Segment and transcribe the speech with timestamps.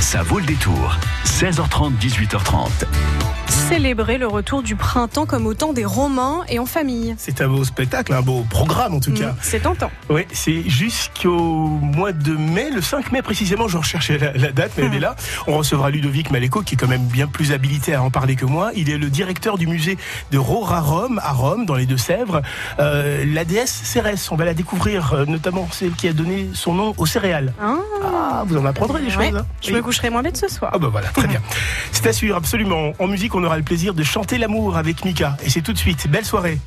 [0.00, 0.96] Ça vaut le détour.
[1.24, 2.68] 16h30, 18h30.
[3.48, 7.14] Célébrer le retour du printemps comme au temps des Romains et en famille.
[7.18, 9.30] C'est un beau spectacle, un beau programme en tout cas.
[9.32, 9.90] Mmh, c'est tentant.
[10.08, 14.72] Oui, c'est jusqu'au mois de mai, le 5 mai précisément, je recherchais la, la date,
[14.76, 15.14] mais elle est là.
[15.46, 18.44] On recevra Ludovic Maléco, qui est quand même bien plus habilité à en parler que
[18.46, 18.70] moi.
[18.74, 19.98] Il est le directeur du musée
[20.32, 22.42] de Rorarum, à Rome, dans les Deux-Sèvres.
[22.80, 26.74] Euh, la déesse Cérès, on va la découvrir, euh, notamment celle qui a donné son
[26.74, 27.52] nom aux céréales.
[27.60, 27.74] Ah.
[28.02, 29.40] Ah, vous en apprendrez des Ouais, choses.
[29.40, 29.76] hein Je Oui.
[29.76, 30.70] me coucherai moins bête ce soir.
[30.72, 31.42] Ah bah voilà, très bien.
[31.90, 32.92] C'est à suivre, absolument.
[33.00, 35.36] En musique, on aura le plaisir de chanter l'amour avec Mika.
[35.44, 36.06] Et c'est tout de suite.
[36.08, 36.60] Belle soirée.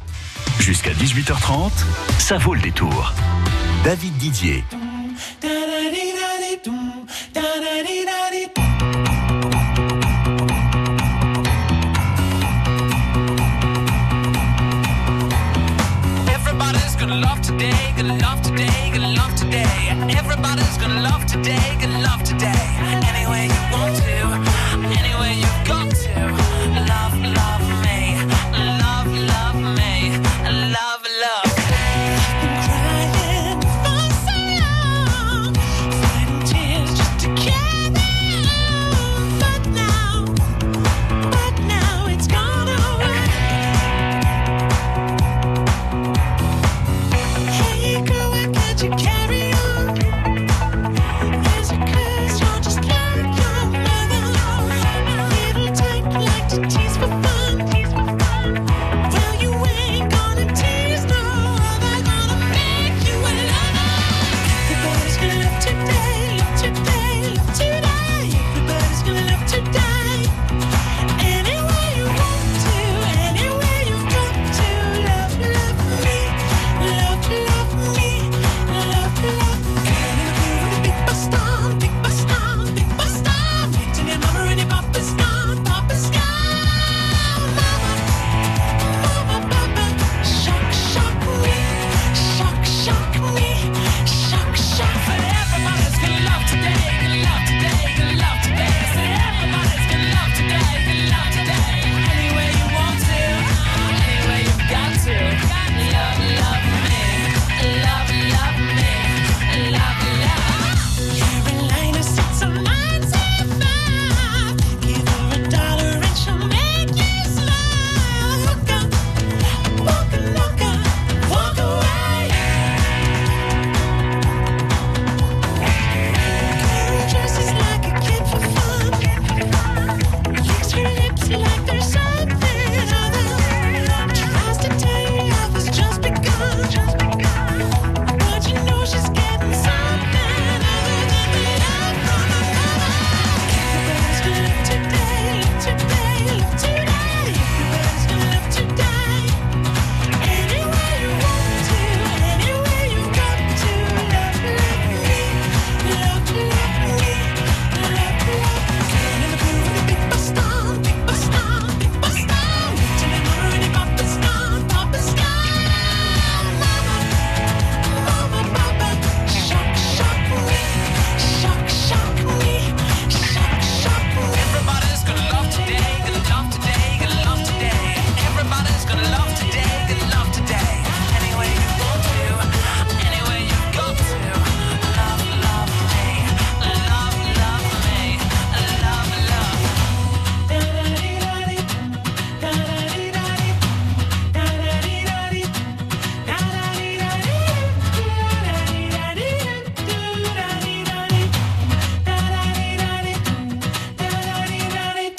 [0.60, 1.72] Jusqu'à 18h30,
[2.20, 3.14] ça vaut le détour.
[3.86, 4.66] David Didier.
[20.46, 22.52] Everybody's gonna love today, gonna love today.
[22.80, 23.26] Any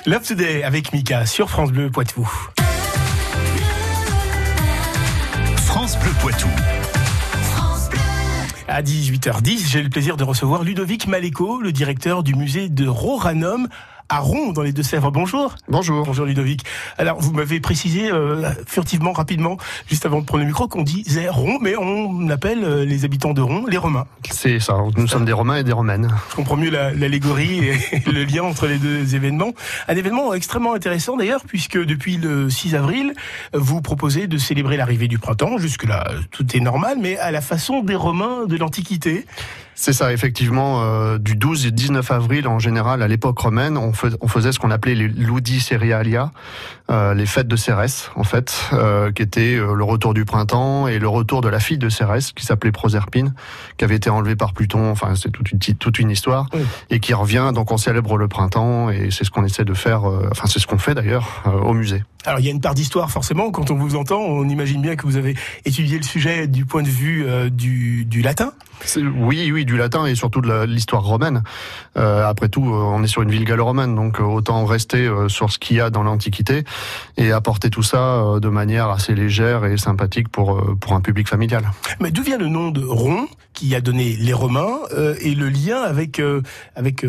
[0.06, 2.28] Love Today avec Mika sur France Bleu Poitou.
[5.56, 6.48] France Bleu Poitou.
[8.68, 13.66] À 18h10, j'ai le plaisir de recevoir Ludovic Maléco, le directeur du musée de Roranum
[14.08, 15.10] à Ron, dans les Deux-Sèvres.
[15.10, 15.54] Bonjour.
[15.68, 16.04] Bonjour.
[16.04, 16.62] Bonjour Ludovic.
[16.98, 19.56] Alors, vous m'avez précisé euh, furtivement, rapidement,
[19.88, 23.32] juste avant de prendre le micro, qu'on disait Ron, mais on appelle euh, les habitants
[23.32, 24.06] de Ron les Romains.
[24.30, 24.76] C'est ça.
[24.96, 26.08] Nous sommes des Romains et des Romaines.
[26.30, 27.78] Je comprends mieux la- l'allégorie et
[28.10, 29.52] le lien entre les deux événements.
[29.88, 33.14] Un événement extrêmement intéressant d'ailleurs, puisque depuis le 6 avril,
[33.54, 35.56] vous proposez de célébrer l'arrivée du printemps.
[35.58, 39.24] Jusque-là, tout est normal, mais à la façon des Romains de l'Antiquité.
[39.76, 43.92] C'est ça, effectivement, euh, du 12 et 19 avril, en général, à l'époque romaine, on,
[43.92, 46.30] fais- on faisait ce qu'on appelait les ludi cerealia,
[46.90, 50.86] euh, les fêtes de Cérès, en fait, euh, qui était euh, le retour du printemps
[50.86, 53.34] et le retour de la fille de Cérès, qui s'appelait Proserpine,
[53.76, 56.60] qui avait été enlevée par Pluton, enfin, c'est toute une, toute une histoire, Oui.
[56.90, 60.08] et qui revient, donc on célèbre le printemps, et c'est ce qu'on essaie de faire,
[60.08, 62.04] euh, enfin, c'est ce qu'on fait d'ailleurs, euh, au musée.
[62.24, 63.50] Alors il y a une part d'histoire forcément.
[63.50, 66.82] Quand on vous entend, on imagine bien que vous avez étudié le sujet du point
[66.82, 68.52] de vue euh, du, du latin.
[68.96, 71.42] Oui, oui, du latin et surtout de l'histoire romaine.
[71.96, 75.58] Euh, après tout, euh, on est sur une ville gallo-romaine, donc autant rester sur ce
[75.58, 76.64] qu'il y a dans l'Antiquité
[77.16, 81.70] et apporter tout ça de manière assez légère et sympathique pour, pour un public familial.
[82.00, 85.48] Mais d'où vient le nom de Ron qui a donné les Romains euh, et le
[85.48, 86.20] lien avec
[86.74, 87.06] avec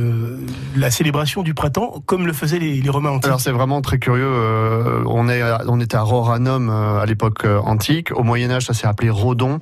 [0.76, 3.26] la célébration du printemps comme le faisaient les, les Romains antiques?
[3.26, 5.04] Alors c'est vraiment très curieux.
[5.06, 8.12] On, est, on était à Roranum euh, à l'époque euh, antique.
[8.12, 9.60] Au Moyen Âge, ça s'est appelé Rodon.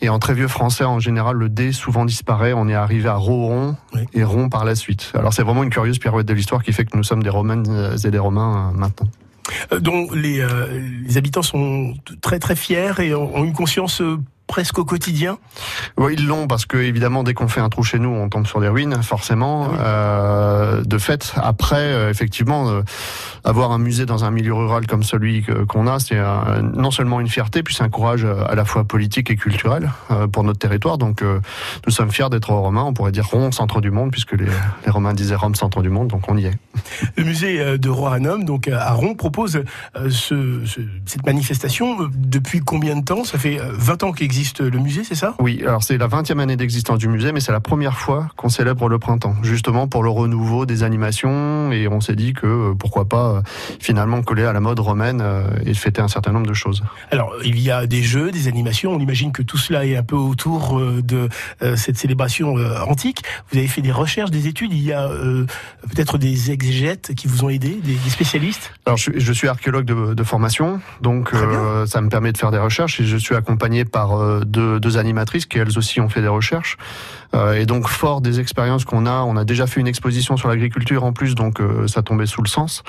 [0.00, 2.52] Et en très vieux français, en général, le D souvent disparaît.
[2.52, 4.02] On est arrivé à Roron Oui.
[4.14, 5.12] et Ron par la suite.
[5.14, 7.66] Alors c'est vraiment une curieuse pirouette de l'histoire qui fait que nous sommes des Romaines
[7.68, 9.08] euh, et des Romains maintenant.
[9.80, 14.02] dont les, euh, les habitants sont très très fiers et ont ont une conscience
[14.48, 15.38] presque au quotidien.
[15.96, 18.46] Oui, ils l'ont parce que évidemment dès qu'on fait un trou chez nous, on tombe
[18.46, 19.66] sur des ruines, forcément.
[19.66, 19.78] Ah oui.
[19.80, 22.82] Euh, de fait, après, euh, effectivement, euh,
[23.44, 26.18] avoir un musée dans un milieu rural comme celui qu'on a, c'est
[26.74, 29.90] non seulement une fierté, puis c'est un courage à la fois politique et culturel
[30.32, 30.98] pour notre territoire.
[30.98, 32.82] Donc, nous sommes fiers d'être romains.
[32.84, 34.46] On pourrait dire Rome, centre du monde, puisque les,
[34.84, 36.08] les Romains disaient Rome, centre du monde.
[36.08, 36.54] Donc, on y est.
[37.16, 39.62] Le musée de Roanum, donc à Ron, propose
[40.08, 43.24] ce, ce- cette manifestation depuis combien de temps?
[43.24, 45.34] Ça fait euh, 20 ans qu'existe le musée, c'est ça?
[45.38, 48.48] Oui, alors c'est la 20e année d'existence du musée, mais c'est la première fois qu'on
[48.48, 52.74] célèbre le printemps, justement pour le renouveau des animations, et on s'est dit que euh,
[52.74, 53.40] pourquoi pas euh,
[53.80, 56.82] finalement coller à la mode romaine euh, et fêter un certain nombre de choses.
[57.10, 58.92] Alors, il y a des jeux, des animations.
[58.92, 61.28] On imagine que tout cela est un peu autour de
[61.76, 62.56] cette célébration
[62.86, 63.22] antique.
[63.50, 64.72] Vous avez fait des recherches, des études.
[64.72, 65.08] Il y a
[65.88, 68.72] peut-être des exégètes qui vous ont aidé, des, spécialistes?
[68.86, 72.58] Alors je, suis- archéologue de, de formation, donc euh, ça me permet de faire des
[72.58, 74.10] recherches, et je suis accompagné par
[74.44, 76.76] deux, deux animatrices qui elles aussi ont fait des recherches.
[77.34, 80.48] Euh, et donc fort des expériences qu'on a, on a déjà fait une exposition sur
[80.48, 82.82] l'agriculture en plus, donc euh, ça tombait sous le sens.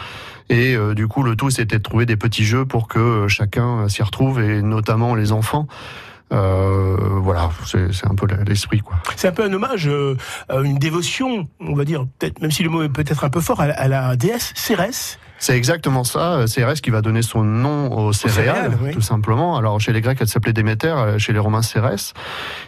[0.49, 3.27] Et euh, du coup, le tout, c'était de trouver des petits jeux pour que euh,
[3.27, 5.67] chacun s'y retrouve, et notamment les enfants.
[6.31, 8.97] Euh, voilà, c'est un peu l'esprit, quoi.
[9.15, 10.15] C'est un peu un hommage, euh,
[10.51, 12.05] euh, une dévotion, on va dire,
[12.41, 15.19] même si le mot est peut-être un peu fort, à à la déesse Cérès.
[15.41, 18.91] C'est exactement ça, Cérès qui va donner son nom aux céréales, céréales, oui.
[18.91, 19.55] tout simplement.
[19.57, 22.13] Alors chez les Grecs, elle s'appelait Déméter, euh, chez les Romains Cérès.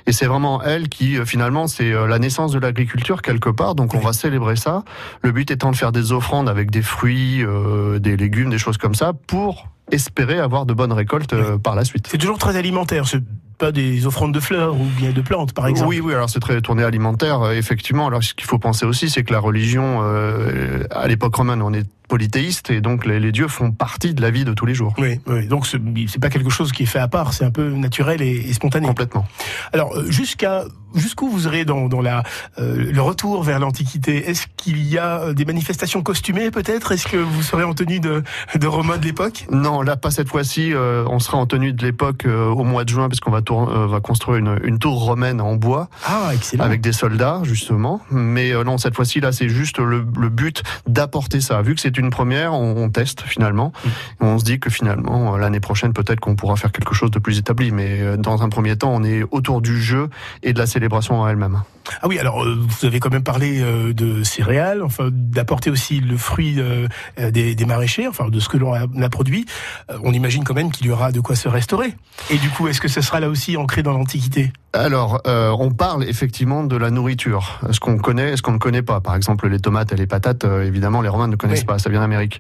[0.08, 3.76] Et c'est vraiment elle qui, euh, finalement, c'est euh, la naissance de l'agriculture quelque part.
[3.76, 4.06] Donc on Oui.
[4.06, 4.84] va célébrer ça.
[5.22, 8.78] Le but étant de faire des offrandes avec des fruits, euh, des légumes, des choses
[8.78, 12.08] comme ça, pour espérer avoir de bonnes récoltes euh, par la suite.
[12.10, 13.08] C'est toujours très alimentaire.
[13.08, 13.24] C'est
[13.58, 15.90] pas des offrandes de fleurs ou bien de plantes, par exemple.
[15.90, 18.08] Oui, oui, alors c'est très tourné alimentaire, euh, effectivement.
[18.08, 21.72] Alors ce qu'il faut penser aussi, c'est que la religion, euh, à l'époque romaine, on
[21.72, 24.74] est polythéiste, et donc les, les dieux font partie de la vie de tous les
[24.74, 24.96] jours.
[24.98, 25.46] Oui, oui.
[25.48, 25.78] Donc ce-
[26.08, 27.34] c'est pas quelque chose qui est fait à part.
[27.34, 28.88] C'est un peu naturel et, et spontané.
[28.88, 29.26] Complètement.
[29.74, 30.66] Alors jusqu'à
[30.96, 32.24] jusqu'où vous serez dans, dans la
[32.60, 34.30] euh, le retour vers l'Antiquité?
[34.30, 36.92] Est-ce qu'il y a euh, des manifestations costumées peut-être?
[36.92, 38.24] Est-ce que vous serez en tenue de,
[38.56, 39.46] de Romain de l'époque?
[39.52, 40.74] Non, là pas cette fois-ci.
[40.74, 43.70] euh, on sera en tenue de l'époque euh, au mois de juin, puisqu'on va, tour-
[43.70, 46.64] euh, va construire une, une tour romaine en bois Ah, excellent.
[46.64, 48.02] avec des soldats justement.
[48.12, 51.62] Mais non, cette fois-ci là, c'est juste le, le but d'apporter ça.
[51.62, 53.72] Vu que c'est une première, on, on teste finalement.
[53.86, 53.90] Et
[54.20, 57.38] on se dit que finalement l'année prochaine, peut-être qu'on pourra faire quelque chose de plus
[57.40, 57.72] établi.
[57.72, 60.10] Mais dans un premier temps, on est autour du jeu
[60.44, 61.62] et de la célébration en elle-même.
[62.02, 66.00] Ah oui, alors euh, vous avez quand même parlé euh, de céréales, enfin d'apporter aussi
[66.00, 69.46] le fruit euh, des, des maraîchers, enfin de ce que l'on a, a produit.
[69.90, 71.94] Euh, on imagine quand même qu'il y aura de quoi se restaurer.
[72.30, 74.54] Et du coup, est-ce que ce sera là aussi ancré dans l'Antiquité?
[74.74, 77.60] Alors, euh, on parle effectivement de la nourriture.
[77.72, 79.02] Ce qu'on connaît, ce qu'on ne connaît pas?
[79.02, 81.66] Par exemple, les tomates et les patates, euh, évidemment, les Romains ne connaissent Oui.
[81.66, 81.80] pas.
[81.80, 82.40] Ça vient d'Amérique.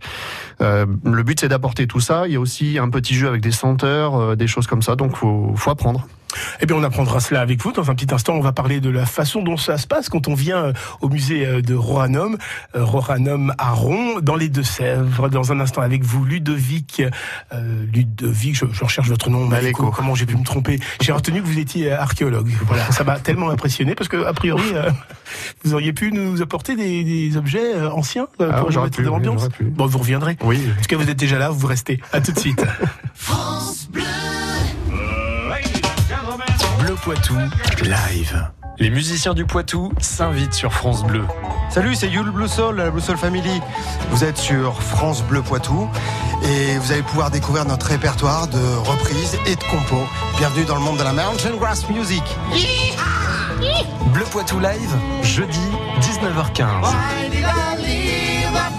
[0.62, 2.27] Euh, le but, c'est d'apporter tout ça.
[2.27, 4.95] Il y a aussi un petit jeu avec des senteurs, euh, des choses comme ça.
[4.95, 6.07] Donc, faut, faut apprendre.
[6.61, 7.71] Eh bien, on apprendra cela avec vous.
[7.71, 10.27] Dans un petit instant, on va parler de la façon dont ça se passe quand
[10.27, 12.38] on vient euh, au musée euh, de Roranum,
[12.75, 15.29] euh, Roranum à Ron, dans les Deux-Sèvres.
[15.29, 17.01] Dans un instant, avec vous, Ludovic.
[17.53, 19.45] Euh, Ludovic, je, je recherche votre nom.
[19.45, 19.91] Maléco.
[19.91, 20.79] Comment j'ai pu me tromper?
[21.01, 22.51] J'ai retenu que vous étiez archéologue.
[22.65, 24.89] Voilà, ça m'a tellement impressionné parce que a priori, euh,
[25.63, 29.03] vous auriez pu nous apporter des, des objets anciens euh, Ah, pour nous mettre pu,
[29.03, 29.50] dans oui, l'ambiance.
[29.61, 30.38] Bon, vous reviendrez.
[30.43, 30.59] Oui.
[30.77, 32.00] En tout cas, vous êtes déjà là, vous restez.
[32.13, 32.63] À tout de suite.
[36.95, 37.38] Poitou,
[37.83, 38.48] live.
[38.77, 41.24] Les musiciens du Poitou s'invitent sur France Bleu.
[41.69, 43.62] Salut, c'est Yule Blue Soul, la Blue Soul Family.
[44.10, 45.88] Vous êtes sur France Bleu Poitou
[46.43, 50.07] et vous allez pouvoir découvrir notre répertoire de reprises et de compos.
[50.38, 52.24] Bienvenue dans le monde de la Mountain Grass Music.
[54.13, 55.60] Bleu Poitou Live, jeudi
[56.00, 56.81] 19h15.
[56.81, 58.71] Why did I leave that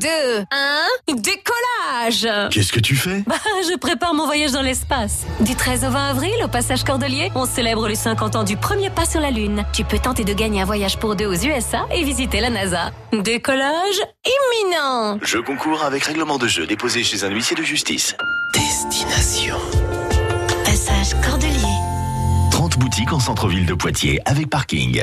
[0.00, 0.08] 2,
[0.50, 3.22] 1, décollage Qu'est-ce que tu fais?
[3.26, 3.34] Bah,
[3.70, 5.26] je prépare mon voyage dans l'espace.
[5.40, 8.88] Du 13 au 20 avril, au passage Cordelier, on célèbre les 50 ans du premier
[8.88, 9.62] pas sur la Lune.
[9.74, 12.92] Tu peux tenter de gagner un voyage pour deux aux USA et visiter la NASA.
[13.12, 18.16] Décollage imminent Jeu concours avec règlement de jeu déposé chez un huissier de justice.
[18.54, 19.56] Destination.
[20.64, 21.76] Passage Cordelier.
[22.52, 25.02] 30 boutiques en centre-ville de Poitiers avec parking.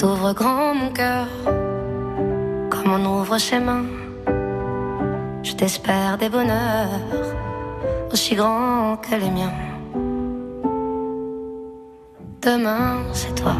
[0.00, 1.26] Je t'ouvre grand mon cœur,
[2.70, 3.84] comme on ouvre ses mains.
[5.42, 6.88] Je t'espère des bonheurs
[8.10, 9.52] aussi grands que les miens.
[12.40, 13.56] Demain, c'est toi.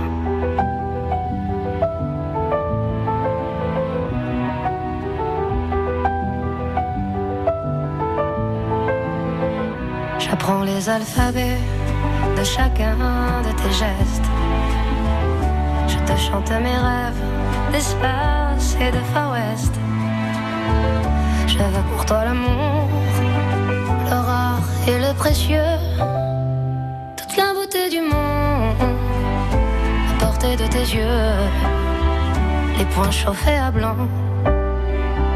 [10.19, 11.61] J'apprends les alphabets
[12.35, 12.97] de chacun
[13.47, 14.40] de tes gestes.
[16.11, 17.23] Je te chante mes rêves
[17.73, 19.75] d'espace et de Far West.
[21.47, 22.89] Je veux pour toi l'amour,
[24.07, 25.77] le et le précieux,
[27.17, 28.81] toute la beauté du monde,
[30.11, 31.37] à portée de tes yeux,
[32.79, 34.09] les poings chauffés à blanc.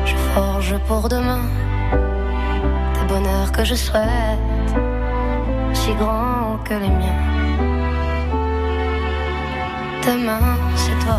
[0.06, 1.44] Je forge pour demain
[2.94, 4.74] des bonheurs que je souhaite,
[5.72, 7.33] si grands que les miens.
[10.06, 11.18] Demain, c'est toi.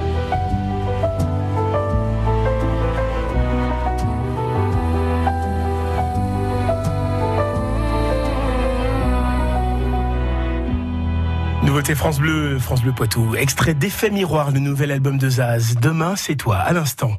[11.71, 13.33] Nouveauté France Bleu, France Bleu Poitou.
[13.33, 15.75] Extrait d'Effet Miroir, le nouvel album de Zaz.
[15.81, 17.13] Demain, c'est toi, à l'instant.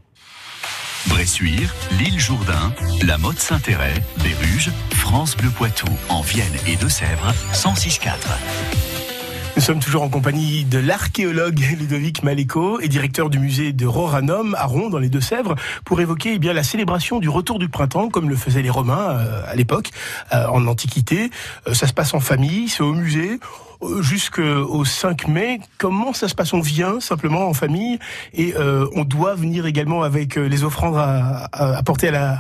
[1.07, 2.71] Bressuire, l'île Jourdain,
[3.03, 8.11] la Motte Saint-Héret, Béruges, France Bleu Poitou, en Vienne et Deux-Sèvres, 106.4.
[9.57, 14.55] Nous sommes toujours en compagnie de l'archéologue Ludovic Maléco et directeur du musée de Roranum
[14.55, 18.09] à Ron dans les Deux-Sèvres pour évoquer eh bien la célébration du retour du printemps
[18.09, 19.91] comme le faisaient les Romains euh, à l'époque
[20.33, 21.31] euh, en Antiquité.
[21.69, 23.41] Euh, ça se passe en famille, c'est au musée
[24.01, 25.61] jusqu'au 5 mai.
[25.79, 26.53] Comment ça se passe?
[26.53, 27.99] On vient simplement en famille
[28.35, 32.31] et euh, on doit venir également avec euh, les offrandes à, à apporter à la,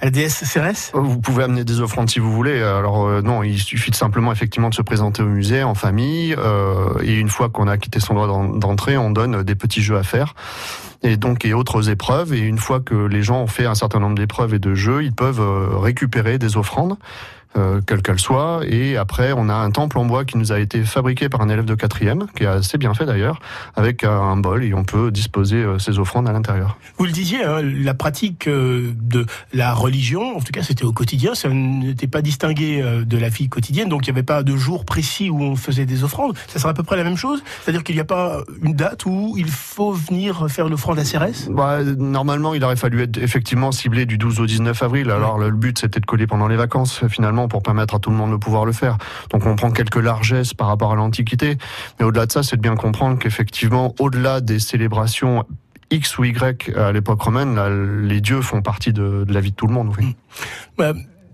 [0.00, 0.90] à la déesse Cérès?
[0.94, 2.62] Vous pouvez amener des offrandes si vous voulez.
[2.62, 6.34] Alors euh, non, il suffit de simplement effectivement de se présenter au musée en famille.
[6.38, 9.82] euh, et une fois qu'on a quitté son droit d'en- d'entrée, on donne des petits
[9.82, 10.34] jeux à faire.
[11.02, 12.34] Et donc et autres épreuves.
[12.34, 15.02] Et une fois que les gens ont fait un certain nombre d'épreuves et de jeux,
[15.02, 16.96] ils peuvent euh, récupérer des offrandes.
[17.56, 20.60] Euh, quelles qu'elles soient, et après on a un temple en bois qui nous a
[20.60, 23.40] été fabriqué par un élève de quatrième, qui est assez bien fait d'ailleurs,
[23.74, 26.78] avec euh, un bol et on peut disposer euh, ces offrandes à l'intérieur.
[26.96, 31.34] Vous le disiez, hein, la pratique de la religion, en tout cas c'était au quotidien,
[31.34, 34.84] ça n'était pas distingué de la vie quotidienne, donc il n'y avait pas de jour
[34.84, 36.36] précis où on faisait des offrandes.
[36.46, 37.42] Ça sera à peu près la même chose?
[37.62, 41.48] C'est-à-dire qu'il n'y a pas une date où il faut venir faire l'offrande à Cérès?
[41.50, 45.10] Bah, normalement, il aurait fallu être effectivement ciblé du 12 au 19 avril.
[45.10, 48.16] Alors, le but, c'était de coller pendant les vacances, finalement, pour permettre à tout le
[48.16, 48.96] monde de pouvoir le faire.
[49.30, 51.58] Donc, on prend quelques largesses par rapport à l'Antiquité.
[51.98, 55.44] Mais au-delà de ça, c'est de bien comprendre qu'effectivement, au-delà des célébrations
[55.90, 57.58] X ou Y à l'époque romaine,
[58.06, 59.92] les dieux font partie de, la vie de tout le monde.
[59.98, 60.16] Oui.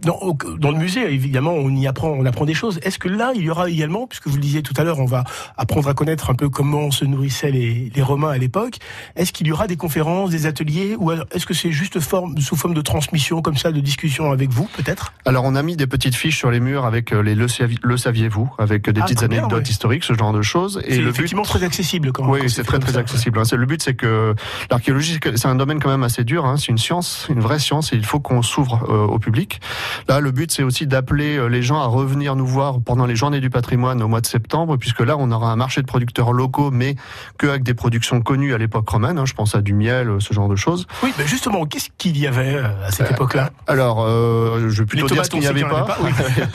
[0.02, 2.78] Dans, le musée, évidemment, on y apprend, on apprend des choses.
[2.82, 5.04] Est-ce que là, il y aura également, puisque vous le disiez tout à l'heure, on
[5.06, 5.24] va
[5.56, 8.76] apprendre à connaître un peu comment se nourrissaient les, les Romains à l'époque.
[9.16, 12.56] Est-ce qu'il y aura des conférences, des ateliers, ou est-ce que c'est juste forme, sous
[12.56, 15.12] forme de transmission comme ça, de discussion avec vous, peut-être?
[15.24, 17.78] Alors on a mis des petites fiches sur les murs avec euh, les le, savi-
[17.82, 19.70] le saviez-vous, avec des Ah, petites bien, anecdotes ouais.
[19.70, 20.80] historiques, ce genre de choses.
[20.86, 22.98] C'est le but effectivement très accessible quand Oui, quand c'est très très ça.
[23.00, 23.38] accessible.
[23.38, 23.42] hein.
[23.56, 24.34] Le but, c'est que
[24.70, 26.44] l'archéologie, c'est un domaine quand même assez dur.
[26.44, 26.56] hein.
[26.58, 29.60] C'est une science, une vraie science, et il faut qu'on s'ouvre euh, au public.
[30.08, 33.16] Là, le but, c'est aussi d'appeler euh, les gens à revenir nous voir pendant les
[33.16, 36.32] Journées du patrimoine au mois de septembre, puisque là, on aura un marché de producteurs
[36.32, 36.96] locaux, mais
[37.38, 39.18] que avec des productions connues à l'époque romaine.
[39.18, 39.24] hein.
[39.26, 40.86] Je pense à du miel, euh, ce genre de choses.
[41.02, 43.50] Oui, ben justement, qu'est-ce qu'il y avait euh, à cette Euh, époque-là?
[43.66, 45.86] Alors, euh, je vais plutôt Les dire ce qu'il n'y avait pas.
[45.98, 46.46] avait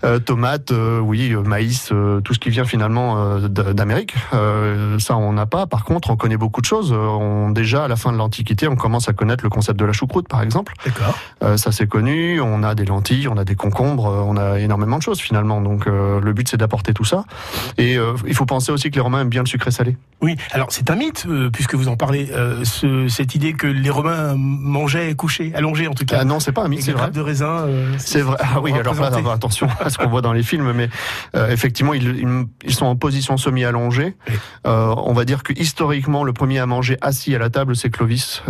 [0.00, 1.92] pas, tomates, euh, oui, maïs,
[2.24, 4.14] tout ce qui vient finalement d'Amérique.
[4.98, 5.66] Ça, on n'a pas.
[5.66, 6.92] Par contre, on connaît beaucoup de choses.
[6.92, 9.92] On, déjà, à la fin de l'Antiquité, on commence à connaître le concept de la
[9.92, 10.72] choucroute, par exemple.
[10.84, 11.16] D'accord.
[11.58, 12.40] Ça, c'est connu.
[12.40, 15.60] On a des lentilles, on a des concombres, euh, on a énormément de choses finalement.
[15.60, 17.24] Donc, euh, le but, c'est d'apporter tout ça.
[17.78, 19.96] Et euh, il faut penser aussi que les Romains aiment bien le sucré salé.
[20.22, 22.30] Oui, alors c'est un mythe, euh, puisque vous en parlez,
[22.64, 26.18] ce- cette idée que les Romains mangeaient couchés, allongés en tout cas.
[26.20, 27.10] Ah non, c'est pas un mythe, c'est des vrai.
[27.10, 27.66] de raisin.
[27.98, 28.36] C'est vrai.
[28.40, 30.88] Ah oui, alors là, attention à ce qu'on voit dans les films, mais
[31.50, 34.16] effectivement, ils, sont en position semi-allongée.
[34.28, 34.34] Oui.
[34.64, 38.42] On va dire que historiquement, le premier à manger assis à la table, c'est Clovis,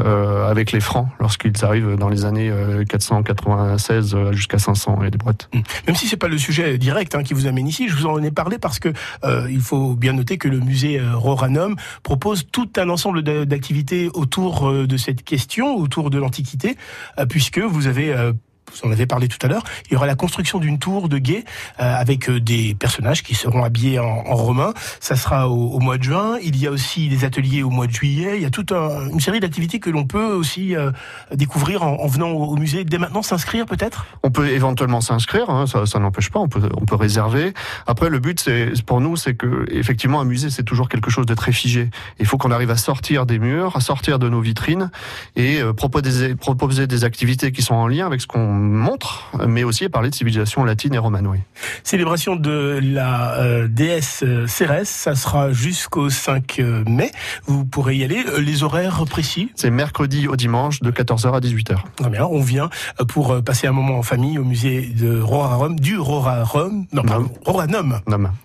[0.49, 5.19] avec les Francs, lorsqu'ils arrivent dans les années euh, 496 euh, jusqu'à 500 et des
[5.19, 5.49] brouettes.
[5.87, 8.23] Même si c'est pas le sujet direct hein, qui vous amène ici, je vous en
[8.23, 8.93] ai parlé parce que
[9.25, 14.09] euh, il faut bien noter que le musée euh, Roranum propose tout un ensemble d'activités
[14.15, 16.77] autour euh, de cette question, autour de l'Antiquité,
[17.19, 18.33] euh, puisque vous avez euh,
[18.73, 21.19] vous en avez parlé tout à l'heure, il y aura la construction d'une tour de
[21.19, 21.45] guet
[21.81, 24.73] euh, avec euh, des personnages qui seront habillés en, en romain.
[25.00, 26.37] Ça sera au, mois de juin.
[26.43, 28.33] Il y a aussi des ateliers au mois de juillet.
[28.37, 30.91] Il y a toute un- une série d'activités que l'on peut aussi euh,
[31.35, 32.85] découvrir en, en venant au, musée.
[32.85, 34.07] Dès maintenant, s'inscrire peut-être?
[34.23, 37.55] On peut éventuellement s'inscrire, hein, ça, n'empêche pas, on peut, on peut réserver.
[37.87, 38.49] Après, le but,
[38.87, 41.89] pour nous, c'est que effectivement, un musée, c'est toujours quelque chose de très figé.
[42.19, 44.91] Il faut qu'on arrive à sortir des murs, à sortir de nos vitrines
[45.37, 49.64] et euh, proposer, proposer des activités qui sont en lien avec ce qu'on montre, mais
[49.64, 51.26] aussi parler de civilisation latine et romane.
[51.26, 51.38] Oui.
[51.83, 57.11] Célébration de la euh, déesse euh, Cérès, ça sera jusqu'au 5 euh, mai.
[57.47, 58.25] Vous pourrez y aller.
[58.38, 59.50] Les horaires précis?
[59.55, 61.76] C'est mercredi au dimanche de 14h à 18h.
[61.97, 62.71] Très bien, on vient
[63.09, 68.00] pour passer un moment en famille au musée de Rorarum, du Rorarum, non, pardon, Roranum.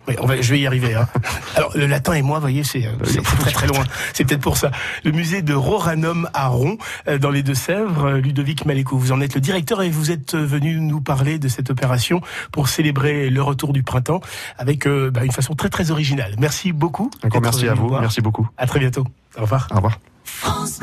[0.07, 0.95] Oui, on va, je vais y arriver.
[0.95, 1.07] Hein.
[1.55, 3.83] Alors, le latin et moi, vous voyez, c'est euh, c'est très très loin.
[4.13, 4.71] C'est peut-être pour ça.
[5.03, 8.05] Le musée de Roranum à Ron, euh, dans les Deux-Sèvres.
[8.05, 11.47] Euh, Ludovic Maléco, vous en êtes le directeur et vous êtes venu nous parler de
[11.47, 14.21] cette opération pour célébrer le retour du printemps
[14.57, 16.35] avec euh, bah, une façon très très originale.
[16.39, 17.09] Merci beaucoup.
[17.23, 18.01] Encore merci à vous, voir.
[18.01, 18.47] merci beaucoup.
[18.57, 19.05] À très bientôt.
[19.37, 19.67] Au revoir.
[19.71, 19.99] Au revoir.
[20.25, 20.79] France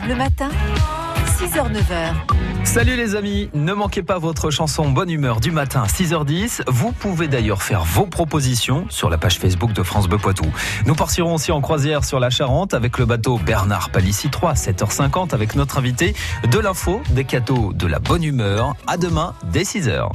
[0.00, 0.50] Bleu Matin,
[1.38, 2.39] 6h-9h.
[2.64, 6.62] Salut les amis, ne manquez pas votre chanson Bonne humeur du matin 6h10.
[6.68, 10.18] Vous pouvez d'ailleurs faire vos propositions sur la page Facebook de France Bleu.
[10.86, 15.34] Nous partirons aussi en croisière sur la Charente avec le bateau Bernard Palissy 3 7h50
[15.34, 16.14] avec notre invité
[16.50, 18.74] de l'info, des cadeaux, de la bonne humeur.
[18.86, 20.10] À demain dès 6h.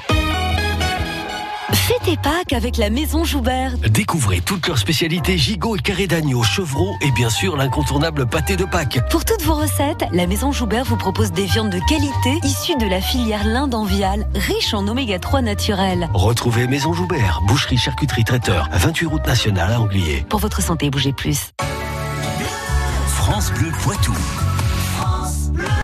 [2.06, 3.75] Tes Pâques avec la Maison Joubert.
[3.80, 8.63] Découvrez toutes leurs spécialités gigot et carré d'agneau, chevreau et bien sûr l'incontournable pâté de
[8.63, 8.99] Pâques.
[9.10, 12.86] Pour toutes vos recettes, la Maison Joubert vous propose des viandes de qualité issues de
[12.86, 16.08] la filière linde enviale, riche en oméga 3 naturel.
[16.13, 20.23] Retrouvez Maison Joubert, boucherie, charcuterie, traiteur, 28 route nationale à Anglier.
[20.30, 21.54] Pour votre santé, bougez plus.
[23.08, 24.13] France Bleu Poitou.